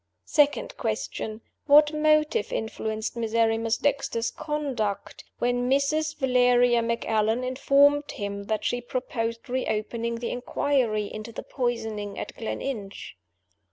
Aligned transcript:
"Second 0.25 0.75
Question: 0.77 1.41
What 1.67 1.93
motive 1.93 2.51
influenced 2.51 3.15
Miserrimus 3.15 3.77
Dexter's 3.77 4.31
conduct, 4.31 5.23
when 5.37 5.69
Mrs. 5.69 6.15
(Valeria) 6.17 6.81
Macallan 6.81 7.43
informed 7.43 8.09
him 8.13 8.45
that 8.45 8.65
she 8.65 8.81
proposed 8.81 9.47
reopening 9.47 10.15
the 10.15 10.31
inquiry 10.31 11.05
into 11.05 11.31
the 11.31 11.43
poisoning 11.43 12.17
at 12.17 12.35
Gleninch? 12.35 13.15